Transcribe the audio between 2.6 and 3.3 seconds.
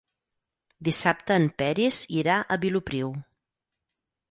Vilopriu.